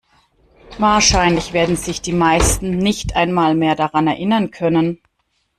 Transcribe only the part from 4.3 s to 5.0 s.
können.